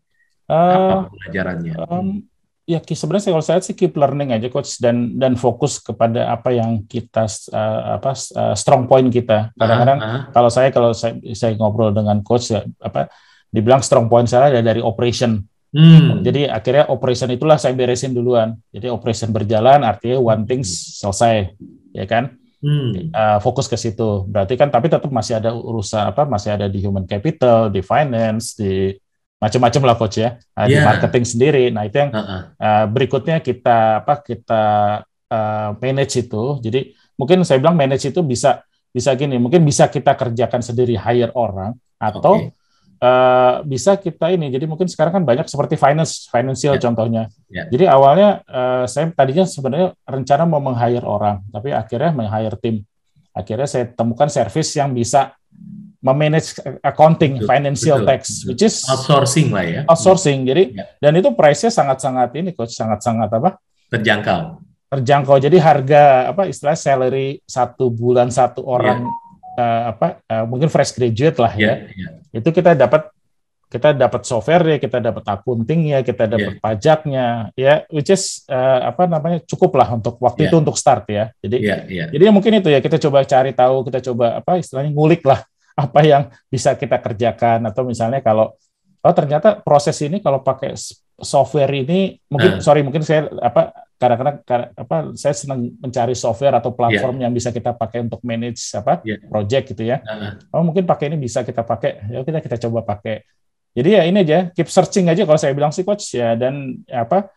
Apa 0.49 0.77
uh, 0.81 1.01
pembelajarannya? 1.13 1.75
Um, 1.85 2.25
ya 2.65 2.81
sebenarnya 2.81 3.29
kalau 3.29 3.45
saya 3.45 3.61
sih 3.61 3.77
keep 3.77 3.93
learning 3.93 4.33
aja 4.33 4.49
coach 4.49 4.81
dan 4.81 5.21
dan 5.21 5.37
fokus 5.37 5.81
kepada 5.85 6.33
apa 6.33 6.53
yang 6.53 6.85
kita 6.89 7.29
uh, 7.53 8.01
apa 8.01 8.17
uh, 8.17 8.57
strong 8.57 8.89
point 8.89 9.09
kita. 9.13 9.53
Kadang-kadang 9.57 9.99
uh, 10.01 10.09
uh. 10.09 10.21
kalau 10.33 10.49
saya 10.49 10.69
kalau 10.73 10.97
saya, 10.97 11.21
saya 11.37 11.53
ngobrol 11.61 11.93
dengan 11.93 12.25
coach 12.25 12.57
ya 12.57 12.65
apa 12.81 13.13
dibilang 13.53 13.85
strong 13.85 14.09
point 14.09 14.27
saya 14.27 14.51
ada 14.51 14.61
dari 14.65 14.81
operation 14.81 15.45
Hmm. 15.75 16.23
Jadi 16.23 16.47
akhirnya 16.47 16.87
operation 16.87 17.35
itulah 17.35 17.59
saya 17.59 17.75
beresin 17.75 18.15
duluan. 18.15 18.55
Jadi 18.71 18.87
operation 18.87 19.35
berjalan 19.35 19.83
artinya 19.83 20.23
one 20.23 20.47
things 20.47 20.71
selesai, 21.03 21.51
ya 21.91 22.07
kan? 22.07 22.39
Hmm. 22.63 23.11
Uh, 23.11 23.39
fokus 23.43 23.67
ke 23.67 23.75
situ. 23.75 24.23
Berarti 24.31 24.55
kan 24.55 24.71
tapi 24.71 24.87
tetap 24.87 25.11
masih 25.11 25.43
ada 25.43 25.51
urusan 25.51 26.15
apa? 26.15 26.31
Masih 26.31 26.55
ada 26.55 26.71
di 26.71 26.79
human 26.79 27.11
capital, 27.11 27.75
di 27.75 27.83
finance, 27.83 28.55
di 28.55 28.95
macam-macam 29.43 29.83
lah 29.83 29.97
coach 29.99 30.23
ya. 30.23 30.39
Uh, 30.55 30.65
yeah. 30.65 30.67
Di 30.71 30.75
iya. 30.79 30.87
marketing 30.87 31.25
sendiri. 31.27 31.65
Nah 31.75 31.83
itu 31.91 31.97
yang 31.99 32.11
uh 32.15 32.21
-uh. 32.23 32.41
Uh, 32.55 32.85
berikutnya 32.95 33.43
kita 33.43 34.07
apa? 34.07 34.23
Kita 34.23 34.63
uh, 35.11 35.69
manage 35.83 36.23
itu. 36.23 36.63
Jadi 36.63 36.95
mungkin 37.19 37.43
saya 37.43 37.59
bilang 37.59 37.75
manage 37.75 38.15
itu 38.15 38.23
bisa 38.23 38.63
bisa 38.95 39.11
gini. 39.19 39.43
Mungkin 39.43 39.59
bisa 39.67 39.91
kita 39.91 40.15
kerjakan 40.15 40.63
sendiri 40.63 40.95
hire 40.95 41.35
orang 41.35 41.75
atau 41.99 42.39
okay 42.39 42.63
uh, 43.05 43.55
bisa 43.69 44.01
kita 44.01 44.33
ini. 44.33 44.49
Jadi 44.49 44.65
mungkin 44.65 44.89
sekarang 44.89 45.21
kan 45.21 45.25
banyak 45.25 45.45
seperti 45.45 45.77
finance, 45.77 46.27
financial 46.33 46.75
yeah. 46.75 46.83
contohnya. 46.83 47.23
Yeah. 47.53 47.67
Jadi 47.69 47.85
awalnya 47.85 48.41
uh, 48.49 48.85
saya 48.89 49.13
tadinya 49.13 49.45
sebenarnya 49.45 49.93
rencana 50.09 50.49
mau 50.49 50.61
meng-hire 50.65 51.05
orang, 51.05 51.45
tapi 51.53 51.77
akhirnya 51.77 52.11
meng-hire 52.17 52.57
tim. 52.57 52.81
Akhirnya 53.35 53.69
saya 53.69 53.85
temukan 53.91 54.31
service 54.31 54.73
yang 54.79 54.95
bisa 54.95 55.35
memanage 56.05 56.61
accounting, 56.85 57.41
betul, 57.41 57.49
financial 57.49 57.99
betul, 58.05 58.09
tax, 58.09 58.23
betul. 58.23 58.49
which 58.53 58.63
is 58.65 58.77
outsourcing 58.89 59.49
lah 59.53 59.65
ya. 59.65 59.81
Outsourcing. 59.89 60.49
Jadi 60.49 60.63
yeah. 60.77 60.89
dan 61.01 61.13
itu 61.21 61.29
price-nya 61.37 61.73
sangat-sangat 61.73 62.33
ini 62.41 62.57
coach, 62.57 62.73
sangat-sangat 62.73 63.29
apa? 63.29 63.61
Terjangkau. 63.93 64.65
Terjangkau. 64.95 65.37
Jadi 65.43 65.57
harga 65.59 66.31
apa 66.31 66.47
istilah 66.47 66.79
salary 66.79 67.43
satu 67.49 67.91
bulan 67.91 68.31
satu 68.31 68.63
orang 68.65 69.05
yeah 69.05 69.23
uh, 69.55 69.83
apa 69.95 70.21
uh, 70.27 70.45
mungkin 70.45 70.69
fresh 70.69 70.95
graduate 70.95 71.39
lah 71.39 71.53
yeah, 71.55 71.89
ya. 71.91 72.11
Yeah. 72.11 72.43
Itu 72.43 72.51
kita 72.51 72.75
dapat 72.75 73.11
kita 73.75 73.91
dapat 73.91 74.23
software 74.23 74.63
ya, 74.71 74.79
kita 74.79 75.03
dapat 75.03 75.27
accounting 75.27 75.91
ya, 75.91 75.99
kita 76.07 76.31
dapat 76.31 76.55
yeah. 76.55 76.63
pajaknya 76.63 77.27
ya, 77.59 77.75
which 77.91 78.07
is 78.07 78.47
uh, 78.47 78.87
apa 78.87 79.11
namanya 79.11 79.43
cukup 79.51 79.75
lah 79.75 79.91
untuk 79.99 80.15
waktu 80.23 80.47
yeah. 80.47 80.51
itu 80.55 80.57
untuk 80.63 80.77
start 80.79 81.11
ya. 81.11 81.35
Jadi 81.43 81.57
yeah, 81.59 81.81
yeah. 81.91 82.09
jadi 82.15 82.31
mungkin 82.31 82.63
itu 82.63 82.71
ya 82.71 82.79
kita 82.79 83.03
coba 83.03 83.27
cari 83.27 83.51
tahu, 83.51 83.83
kita 83.91 83.99
coba 84.13 84.39
apa 84.39 84.63
istilahnya 84.63 84.95
ngulik 84.95 85.27
lah 85.27 85.43
apa 85.85 86.01
yang 86.07 86.31
bisa 86.47 86.79
kita 86.79 87.03
kerjakan 87.03 87.67
atau 87.67 87.83
misalnya 87.83 88.23
kalau 88.23 88.55
oh 89.05 89.15
ternyata 89.15 89.59
proses 89.59 89.99
ini 90.07 90.23
kalau 90.23 90.39
pakai 90.39 90.79
software 91.19 91.71
ini 91.75 92.19
mungkin 92.31 92.59
uh. 92.59 92.63
sorry 92.63 92.87
mungkin 92.87 93.03
saya 93.03 93.27
apa 93.43 93.84
kadang-kadang 94.05 94.37
apa 94.77 94.97
saya 95.17 95.35
senang 95.35 95.73
mencari 95.81 96.13
software 96.13 96.61
atau 96.61 96.71
platform 96.77 97.19
yeah. 97.19 97.25
yang 97.27 97.33
bisa 97.33 97.49
kita 97.49 97.73
pakai 97.73 98.05
untuk 98.05 98.21
manage 98.21 98.61
apa 98.77 99.01
yeah. 99.03 99.19
project 99.27 99.65
gitu 99.73 99.83
ya. 99.89 100.05
Uh. 100.05 100.37
Oh 100.53 100.63
mungkin 100.63 100.85
pakai 100.85 101.09
ini 101.09 101.19
bisa 101.19 101.41
kita 101.41 101.65
pakai. 101.65 102.13
Ya 102.13 102.21
kita 102.23 102.39
kita 102.45 102.57
coba 102.69 102.85
pakai. 102.85 103.25
Jadi 103.75 103.89
ya 103.91 104.03
ini 104.07 104.23
aja 104.23 104.55
keep 104.55 104.71
searching 104.71 105.11
aja 105.11 105.27
kalau 105.27 105.41
saya 105.41 105.51
bilang 105.51 105.75
sih 105.75 105.83
coach 105.83 106.15
ya 106.15 106.39
dan 106.39 106.79
apa 106.87 107.33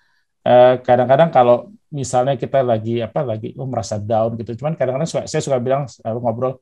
eh, 0.46 0.78
kadang-kadang 0.86 1.34
kalau 1.34 1.74
misalnya 1.90 2.38
kita 2.38 2.62
lagi 2.62 3.02
apa 3.02 3.26
lagi 3.26 3.58
oh, 3.58 3.66
merasa 3.66 3.98
down 3.98 4.38
gitu. 4.38 4.54
Cuman 4.62 4.78
kadang-kadang 4.78 5.10
saya 5.26 5.42
suka 5.42 5.58
bilang 5.58 5.90
ngobrol 6.06 6.62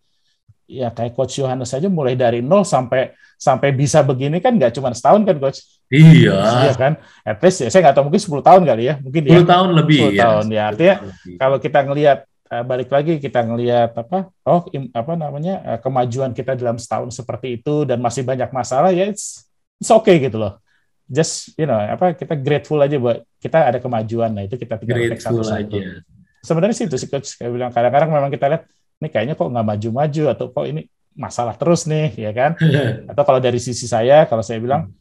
ya 0.66 0.90
kayak 0.90 1.14
coach 1.14 1.38
Yohanes 1.38 1.70
saja 1.70 1.88
mulai 1.88 2.18
dari 2.18 2.42
nol 2.42 2.66
sampai 2.66 3.14
sampai 3.38 3.70
bisa 3.76 4.02
begini 4.02 4.42
kan 4.42 4.58
nggak 4.58 4.74
cuma 4.74 4.92
setahun 4.92 5.22
kan 5.24 5.38
coach? 5.38 5.60
Iya. 5.94 6.66
Iya 6.66 6.74
kan? 6.74 6.94
At 7.22 7.40
least 7.42 7.62
ya 7.62 7.70
saya 7.70 7.90
nggak 7.90 7.96
tahu 7.96 8.06
mungkin 8.10 8.22
10 8.22 8.42
tahun 8.42 8.62
kali 8.66 8.84
ya 8.90 8.96
mungkin 9.00 9.22
10 9.26 9.32
ya. 9.32 9.40
tahun 9.46 9.70
lebih 9.78 10.00
10 10.12 10.18
ya. 10.18 10.22
tahun 10.26 10.46
ya. 10.50 10.64
Artinya 10.74 10.96
kalau 11.38 11.58
kita 11.62 11.80
ngelihat 11.86 12.20
uh, 12.50 12.64
balik 12.66 12.90
lagi 12.90 13.14
kita 13.22 13.40
ngelihat 13.46 13.92
apa 13.94 14.34
oh 14.46 14.62
im, 14.74 14.90
apa 14.90 15.14
namanya 15.14 15.54
uh, 15.62 15.80
kemajuan 15.80 16.34
kita 16.34 16.58
dalam 16.58 16.82
setahun 16.82 17.14
seperti 17.14 17.62
itu 17.62 17.86
dan 17.86 18.02
masih 18.02 18.26
banyak 18.26 18.50
masalah 18.50 18.90
ya 18.90 19.10
it's, 19.10 19.46
it's 19.78 19.92
okay 19.94 20.18
gitu 20.18 20.42
loh. 20.42 20.58
Just 21.06 21.54
you 21.54 21.70
know 21.70 21.78
apa 21.78 22.18
kita 22.18 22.34
grateful 22.34 22.82
aja 22.82 22.98
buat 22.98 23.22
kita 23.38 23.70
ada 23.70 23.78
kemajuan. 23.78 24.34
Nah 24.34 24.50
itu 24.50 24.58
kita 24.58 24.82
tinggal 24.82 25.06
grateful 25.06 25.46
aja. 25.46 26.02
Sebenarnya 26.42 26.76
sih 26.78 26.86
itu 26.90 26.98
sih 26.98 27.10
coach. 27.10 27.38
Kayak 27.38 27.52
bilang 27.54 27.72
kadang-kadang 27.74 28.10
memang 28.10 28.32
kita 28.34 28.46
lihat 28.50 28.64
ini 29.02 29.08
kayaknya 29.12 29.36
kok 29.36 29.50
nggak 29.52 29.68
maju-maju 29.68 30.24
atau 30.32 30.46
kok 30.52 30.66
ini 30.66 30.88
masalah 31.16 31.56
terus 31.56 31.88
nih 31.88 32.12
ya 32.16 32.32
kan? 32.36 32.56
Atau 33.12 33.24
kalau 33.24 33.40
dari 33.40 33.60
sisi 33.60 33.88
saya 33.88 34.28
kalau 34.28 34.44
saya 34.44 34.60
bilang 34.60 34.92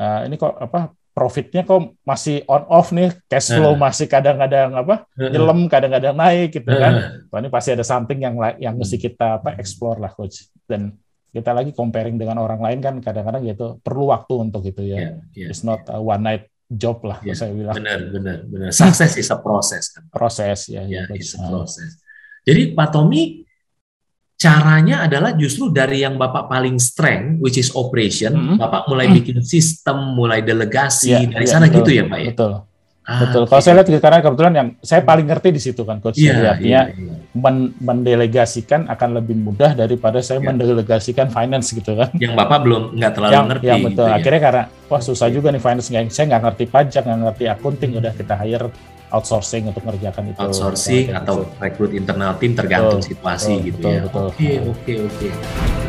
uh, 0.00 0.20
ini 0.24 0.40
kok 0.40 0.56
apa 0.56 0.92
profitnya 1.12 1.66
kok 1.66 1.98
masih 2.06 2.46
on 2.46 2.62
off 2.70 2.94
nih 2.94 3.10
cash 3.26 3.50
flow 3.50 3.74
masih 3.74 4.06
kadang-kadang 4.06 4.70
apa 4.78 5.02
nyelam 5.18 5.66
kadang-kadang 5.66 6.14
naik 6.16 6.56
gitu 6.56 6.70
kan? 6.70 7.24
Wah, 7.28 7.38
ini 7.42 7.48
pasti 7.52 7.74
ada 7.74 7.84
something 7.84 8.18
yang 8.22 8.34
yang 8.56 8.74
mesti 8.78 8.96
kita 8.96 9.42
apa 9.42 9.58
explore 9.60 10.00
lah 10.00 10.14
coach. 10.14 10.48
Dan 10.64 10.94
kita 11.28 11.52
lagi 11.52 11.76
comparing 11.76 12.16
dengan 12.16 12.40
orang 12.40 12.62
lain 12.62 12.78
kan 12.80 12.94
kadang-kadang 13.04 13.44
gitu 13.44 13.82
perlu 13.84 14.08
waktu 14.14 14.34
untuk 14.48 14.64
itu 14.64 14.80
ya. 14.88 14.96
Yeah, 14.96 15.12
yeah, 15.36 15.48
it's 15.52 15.60
not 15.66 15.84
a 15.90 16.00
one 16.00 16.24
night 16.24 16.48
job 16.68 17.00
lah 17.04 17.20
yeah, 17.24 17.36
saya 17.36 17.52
bilang. 17.52 17.76
benar 17.76 18.00
benar 18.12 18.38
benar. 18.44 18.70
Sukses 18.72 19.16
is 19.16 19.28
a 19.32 19.38
process 19.40 19.92
kan 19.92 20.04
proses 20.12 20.68
ya, 20.68 20.84
yeah, 20.84 21.08
ya, 21.08 21.16
it's 21.16 21.32
a 21.32 21.40
process 21.40 21.96
jadi 22.48 22.62
Pak 22.72 22.88
Tommy 22.96 23.44
caranya 24.38 25.04
adalah 25.04 25.34
justru 25.34 25.68
dari 25.68 26.06
yang 26.06 26.14
Bapak 26.14 26.46
paling 26.46 26.78
strength, 26.78 27.42
which 27.42 27.58
is 27.58 27.74
operation, 27.74 28.32
mm 28.32 28.44
-hmm. 28.46 28.56
Bapak 28.56 28.86
mulai 28.86 29.10
mm 29.10 29.12
-hmm. 29.12 29.18
bikin 29.20 29.38
sistem, 29.42 30.14
mulai 30.14 30.40
delegasi 30.40 31.10
yeah, 31.10 31.26
dari 31.26 31.44
yeah, 31.44 31.52
sana 31.52 31.66
betul, 31.66 31.76
gitu 31.82 31.90
ya 31.98 32.04
Pak 32.06 32.18
ya. 32.22 32.32
Betul. 32.32 32.52
Ah, 33.08 33.24
betul. 33.24 33.48
Kalau 33.48 33.62
saya 33.64 33.80
lihat 33.80 33.88
karena 34.04 34.20
kebetulan 34.20 34.52
yang 34.52 34.68
saya 34.84 35.00
paling 35.00 35.24
ngerti 35.24 35.48
di 35.48 35.60
situ 35.64 35.80
kan 35.88 35.96
coach. 36.04 36.20
Yeah, 36.20 36.52
artinya 36.52 36.92
yeah, 36.92 37.00
yeah. 37.08 37.16
Men 37.32 37.72
mendelegasikan 37.80 38.84
akan 38.84 39.16
lebih 39.16 39.32
mudah 39.32 39.72
daripada 39.72 40.20
saya 40.20 40.44
yeah. 40.44 40.52
mendelegasikan 40.52 41.32
finance 41.32 41.72
gitu 41.72 41.96
kan. 41.96 42.12
Yang 42.20 42.36
Bapak 42.36 42.58
belum 42.68 42.82
nggak 43.00 43.12
terlalu 43.16 43.32
yang, 43.32 43.46
ngerti. 43.48 43.64
Yang 43.64 43.80
betul. 43.80 44.04
Gitu, 44.04 44.16
Akhirnya 44.20 44.40
ya. 44.40 44.44
karena 44.44 44.62
wah 44.92 45.00
susah 45.00 45.28
juga 45.32 45.48
nih 45.48 45.62
finance 45.64 45.88
nggak 45.88 46.04
saya 46.12 46.26
nggak 46.36 46.42
ngerti 46.52 46.64
pajak, 46.68 47.02
nggak 47.08 47.20
ngerti 47.24 47.44
accounting, 47.48 47.90
udah 47.96 48.12
kita 48.12 48.34
hire 48.36 48.68
outsourcing 49.08 49.64
untuk 49.72 49.82
mengerjakan 49.88 50.22
itu. 50.28 50.40
Outsourcing 50.44 51.16
atau 51.16 51.48
rekrut 51.56 51.96
internal 51.96 52.36
tim 52.36 52.52
tergantung 52.52 53.00
betul, 53.00 53.08
situasi 53.08 53.52
betul, 53.56 53.68
gitu 53.72 53.88
betul, 53.88 53.96
ya. 53.96 54.02
Oke, 54.04 54.50
oke, 54.68 54.92
oke. 55.08 55.87